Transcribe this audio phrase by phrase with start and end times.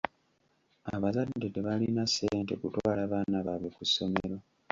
[0.93, 4.37] Abazadde tebalina ssente kutwala baana baabwe ku ssomero.